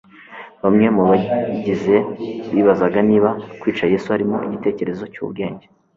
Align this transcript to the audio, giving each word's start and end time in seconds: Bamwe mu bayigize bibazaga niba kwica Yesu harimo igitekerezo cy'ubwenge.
Bamwe 0.63 0.85
mu 0.95 1.03
bayigize 1.09 1.95
bibazaga 2.53 2.99
niba 3.09 3.29
kwica 3.59 3.85
Yesu 3.93 4.07
harimo 4.13 4.37
igitekerezo 4.47 5.03
cy'ubwenge. 5.13 5.65